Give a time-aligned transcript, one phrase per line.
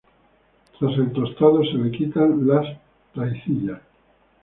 [0.79, 2.65] Tras el tostado, se le quitan las
[3.13, 3.81] raicillas.